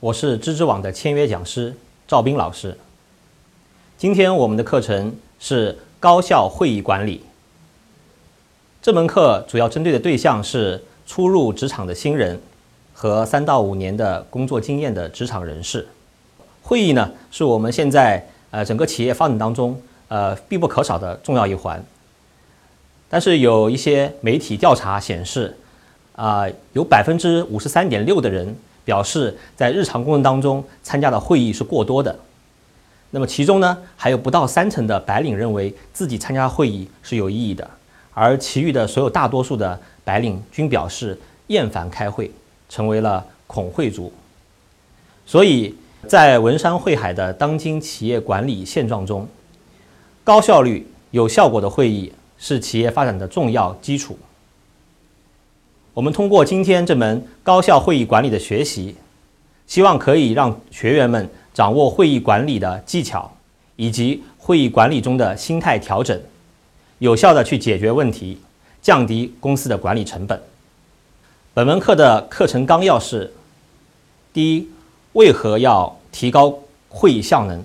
[0.00, 1.74] 我是知知网的签约讲师
[2.06, 2.76] 赵斌老师。
[3.96, 7.22] 今天我们的课程是高效会议管理。
[8.82, 12.38] 这门课主要针对的对象是初入职场的新人
[12.92, 15.88] 和三到五年的工作经验的职场人士。
[16.62, 21.82] 会议呢，是我们现在呃整个企业发展当中呃必不可少的重要一环。
[23.08, 25.56] 但是有一些媒体调查显示。
[26.16, 28.56] 啊，有百分之五十三点六的人
[28.86, 32.16] 表示，在日常工作当中参加的会议是过多的。
[33.10, 37.68] 那么其中呢，还有不到三成的白领认为自己参加会议是有意义的，
[38.14, 42.30] 而其余的所有大多数的白领均表示厌烦开会，
[42.68, 44.12] 成为了恐会族。
[45.24, 45.74] 所以
[46.06, 49.26] 在文山会海的当今企业管理现状中，
[50.22, 54.16] 高效率、有效果的会议是企业发展的重要基础。
[55.96, 58.94] 我们通过今天这门高效会议管理的学习，
[59.66, 63.32] 希望可以让学员们掌握会议管理的技巧，
[63.76, 66.20] 以及会议管理中的心态调整，
[66.98, 68.38] 有效的去解决问题，
[68.82, 70.38] 降低公司的管理成本。
[71.54, 73.32] 本门课的课程纲要是：
[74.34, 74.68] 第一，
[75.14, 76.58] 为何要提高
[76.90, 77.62] 会议效能？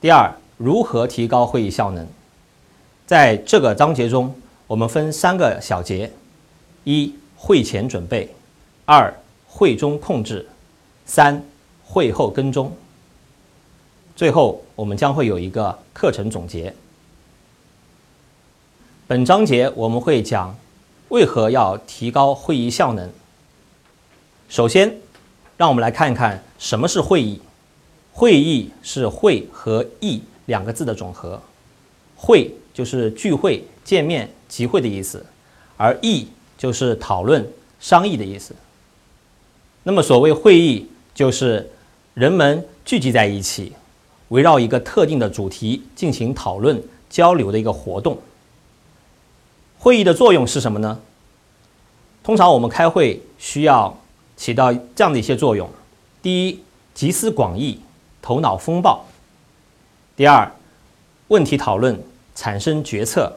[0.00, 2.04] 第二，如何提高会议效能？
[3.06, 4.34] 在这个章节中，
[4.66, 6.10] 我们分三个小节。
[6.84, 8.28] 一会前准备，
[8.84, 9.12] 二
[9.46, 10.48] 会中控制，
[11.06, 11.42] 三
[11.84, 12.72] 会后跟踪。
[14.16, 16.74] 最后，我们将会有一个课程总结。
[19.06, 20.56] 本章节我们会讲
[21.08, 23.10] 为何要提高会议效能。
[24.48, 24.96] 首先，
[25.56, 27.40] 让我们来看一看什么是会议。
[28.12, 31.40] 会议是“会”和“议”两个字的总和。
[32.14, 35.24] 会就是聚会、见面、集会的意思，
[35.76, 36.28] 而“议”。
[36.62, 37.44] 就是讨论、
[37.80, 38.54] 商议的意思。
[39.82, 41.68] 那么，所谓会议，就是
[42.14, 43.72] 人们聚集在一起，
[44.28, 46.80] 围绕一个特定的主题进行讨论、
[47.10, 48.16] 交流的一个活动。
[49.80, 51.00] 会议的作用是什么呢？
[52.22, 53.98] 通常我们开会需要
[54.36, 55.68] 起到这样的一些作用：
[56.22, 56.60] 第一，
[56.94, 57.80] 集思广益，
[58.22, 59.04] 头脑风暴；
[60.14, 60.48] 第二，
[61.26, 62.00] 问题讨论，
[62.36, 63.32] 产生决策；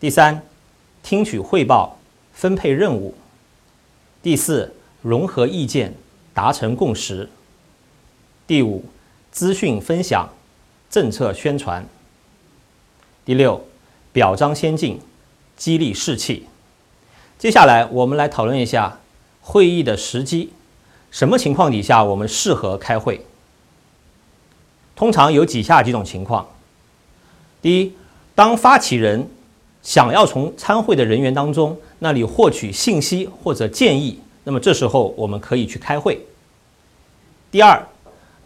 [0.00, 0.40] 第三，
[1.02, 1.98] 听取汇报。
[2.34, 3.14] 分配任务。
[4.22, 5.94] 第四，融合意见，
[6.34, 7.30] 达成共识。
[8.46, 8.84] 第五，
[9.30, 10.28] 资讯分享，
[10.90, 11.86] 政策宣传。
[13.24, 13.66] 第六，
[14.12, 15.00] 表彰先进，
[15.56, 16.46] 激励士气。
[17.38, 19.00] 接下来，我们来讨论一下
[19.40, 20.52] 会议的时机，
[21.10, 23.24] 什么情况底下我们适合开会？
[24.96, 26.48] 通常有以下几种情况：
[27.60, 27.94] 第一，
[28.34, 29.28] 当发起人
[29.84, 31.78] 想要从参会的人员当中。
[32.00, 36.20] 那里获取信息或者建议，那么这时候我们可以去开会。
[37.50, 37.82] 第二，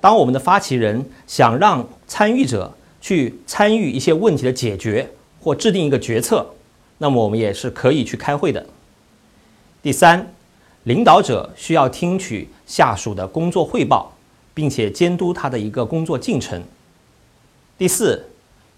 [0.00, 5.10] 当我们的发起人想让参与者去参与一些问题的解决
[5.41, 6.47] 或制定一个决策，
[6.98, 8.65] 那么我们也是可以去开会的。
[9.82, 10.32] 第三，
[10.84, 14.12] 领导者需要听取下属的工作汇报，
[14.54, 16.62] 并且监督他的一个工作进程。
[17.77, 18.25] 第四，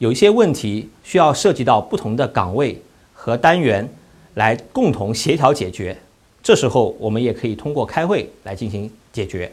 [0.00, 2.82] 有一些问题需要涉及到不同的岗位
[3.14, 3.88] 和单元。
[4.34, 5.98] 来共同协调解决，
[6.40, 9.52] 这时候我们也可以通过开会来进行解决。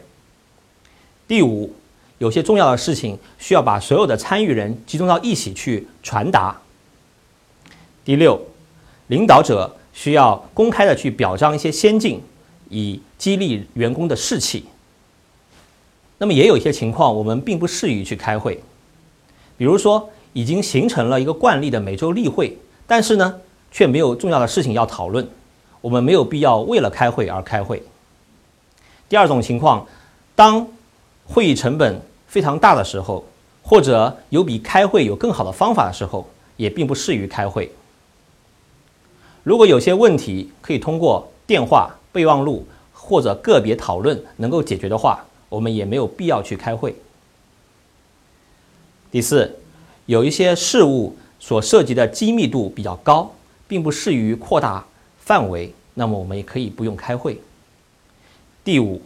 [1.26, 1.74] 第五，
[2.18, 6.56] 有些重要的事情需要把所有的参与人集中到一起去传达。
[8.04, 8.40] 第六，
[9.08, 12.22] 领导者需要公开的去表彰一些先进，
[12.70, 14.64] 以激励员工的士气。
[16.18, 18.62] 那么也有一些情况我们并不适宜去开会，
[19.56, 22.56] 比如说已经形成了一个惯例的每周例会，
[22.86, 23.40] 但是呢。
[23.70, 25.28] 却没有重要的事情要讨论，
[25.82, 27.82] 我们没有必要为了开会而开会。
[29.10, 29.86] 第二种情况，
[30.34, 30.66] 当
[31.26, 33.22] 会议成本非常大的时候，
[33.62, 36.26] 或者有比开会有更好的方法的时候，
[36.56, 37.70] 也并不适于开会。
[39.42, 46.96] 如果有些问题可以通过电话、备忘录或者个别讨论能够解决的话，我们也没有必要去开会。
[49.10, 49.58] 第四，
[50.08, 53.32] 有一些事物所涉及的机密度比较高。
[53.68, 54.82] 并不适于扩大
[55.18, 57.38] 范围，那么我们也可以不用开会。
[58.64, 58.98] 第五，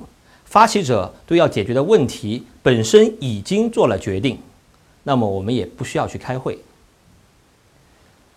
[0.44, 4.38] 发起者对要解决的问题本身已经做了决定，
[5.02, 6.56] 那么我们也不需要去开会。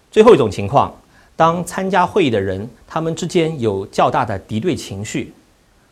[0.10, 1.00] 最后一种情况，
[1.36, 5.32] 当参加会议的人他们之间有较大的敌对情绪，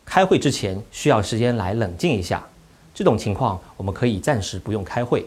[0.04, 2.44] 开会之前需要时间来冷静一下，
[2.92, 5.24] 这种情况我们可以暂时不用开会。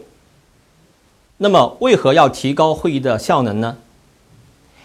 [1.40, 3.76] 那么，为何要提高会议的效能呢？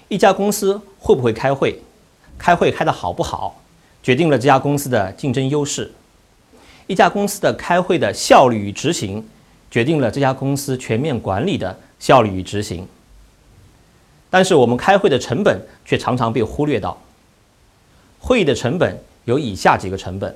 [0.07, 1.79] 一家公司会不会开会，
[2.37, 3.59] 开会开得好不好，
[4.03, 5.89] 决定了这家公司的竞争优势；
[6.85, 9.27] 一家公司的开会的效率与执行，
[9.71, 12.87] 决定了这家公司全面管理的效率与执行。
[14.29, 16.95] 但是，我们开会的成本却常常被忽略到。
[18.19, 20.35] 会议的成本有以下几个成本：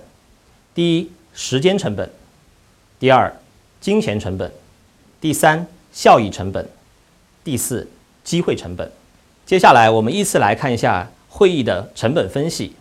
[0.73, 2.09] 第一，时间成本；
[2.99, 3.31] 第二，
[3.79, 4.49] 金钱成本；
[5.21, 5.67] 第三。
[5.97, 6.69] 效益成本，
[7.43, 7.87] 第四，
[8.23, 8.91] 机会成本。
[9.47, 12.75] 接下来，我们依次来看一下会议的成本分析。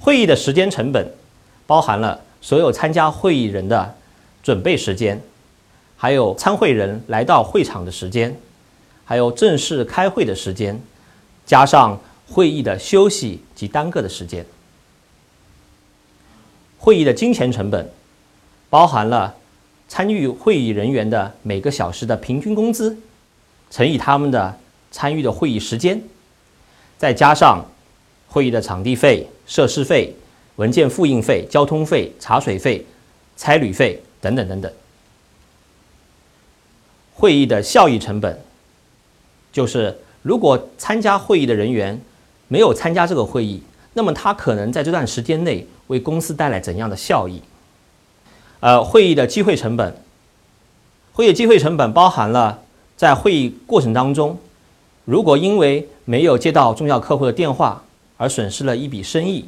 [0.00, 1.12] 会议的时间成本
[1.66, 3.94] 包含了所有参加会议人的
[4.42, 5.20] 准备时间，
[5.98, 8.34] 还有参会人来到会场的时间，
[9.04, 10.80] 还有正式开会的时间，
[11.44, 12.00] 加上
[12.30, 14.46] 会议的休息及耽搁的时间。
[16.78, 17.92] 会议的金钱成本
[18.70, 19.34] 包含了。
[19.88, 22.96] 参与会议人员的每个小时的平均工资，
[23.70, 24.58] 乘以他们的
[24.90, 26.02] 参与的会议时间，
[26.98, 27.64] 再加上
[28.28, 30.14] 会议的场地费、设施费、
[30.56, 32.84] 文件复印费、交通费、茶水费、
[33.36, 34.72] 差旅费等等等等。
[37.14, 38.40] 会议的效益成本，
[39.52, 42.00] 就是如果参加会议的人员
[42.48, 47.40] 没有参加这个会议，那么他可能在这段时间内为公司带来怎样的效益？
[48.64, 49.94] 呃，会议的机会成本，
[51.12, 52.62] 会议机会成本包含了
[52.96, 54.38] 在会议过程当中，
[55.04, 57.84] 如果因为没有接到重要客户的电话
[58.16, 59.44] 而损失了一笔生意，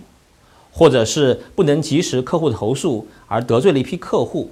[0.70, 4.50] 或者是不能及时客户的投诉而得罪了一批客户，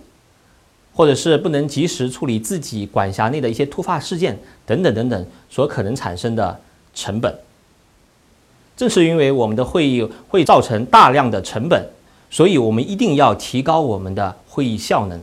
[0.94, 6.58] 或者是不能及时处理自己管辖内的一些突发事件等等等等所可能产生的
[6.94, 7.38] 成本。
[8.78, 11.86] 正是因为我们的会议会造成大量的成本。
[12.34, 15.22] 所以，我们一定要提高我们的会议效能。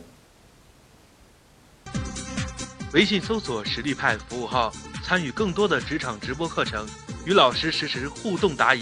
[2.94, 4.72] 微信搜索“实力派”服务号，
[5.04, 6.86] 参与更多的职场直播课程，
[7.26, 8.80] 与老师实时互动答疑。